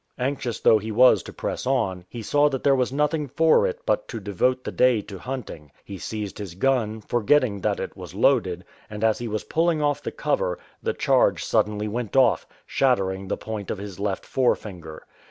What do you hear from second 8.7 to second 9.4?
and as he